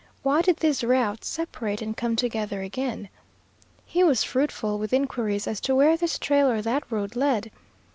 [0.23, 3.09] Why did these routes separate and come together again?
[3.85, 7.51] He was fruitful with inquiries as to where this trail or that road led.